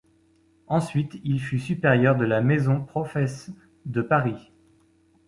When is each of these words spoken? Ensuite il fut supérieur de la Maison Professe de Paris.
Ensuite 0.65 1.19
il 1.23 1.39
fut 1.39 1.59
supérieur 1.59 2.15
de 2.15 2.25
la 2.25 2.41
Maison 2.41 2.83
Professe 2.83 3.51
de 3.85 4.01
Paris. 4.01 4.51